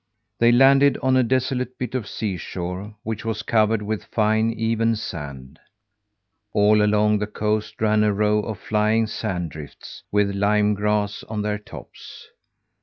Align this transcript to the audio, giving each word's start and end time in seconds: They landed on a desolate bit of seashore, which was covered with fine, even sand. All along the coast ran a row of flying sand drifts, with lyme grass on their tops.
They 0.39 0.51
landed 0.51 0.97
on 1.03 1.15
a 1.15 1.21
desolate 1.21 1.77
bit 1.77 1.93
of 1.93 2.07
seashore, 2.07 2.95
which 3.03 3.23
was 3.23 3.43
covered 3.43 3.83
with 3.83 4.05
fine, 4.05 4.49
even 4.49 4.95
sand. 4.95 5.59
All 6.53 6.81
along 6.81 7.19
the 7.19 7.27
coast 7.27 7.79
ran 7.79 8.03
a 8.03 8.11
row 8.11 8.39
of 8.39 8.57
flying 8.57 9.05
sand 9.05 9.51
drifts, 9.51 10.01
with 10.11 10.33
lyme 10.33 10.73
grass 10.73 11.23
on 11.25 11.43
their 11.43 11.59
tops. 11.59 12.29